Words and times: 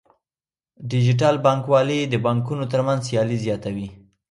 ډیجیټل 0.91 1.35
بانکوالي 1.45 1.99
د 2.07 2.15
بانکونو 2.25 2.63
ترمنځ 2.71 2.99
سیالي 3.07 3.37
زیاتوي. 3.45 3.87